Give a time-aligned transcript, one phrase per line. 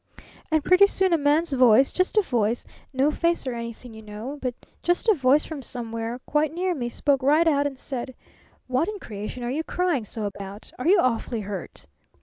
[0.49, 4.39] "And pretty soon a man's voice just a voice, no face or anything, you know,
[4.41, 8.15] but just a voice from somewhere quite near me, spoke right out and said:
[8.65, 10.71] 'What in creation are you crying so about?
[10.79, 11.85] Are you awfully hurt?'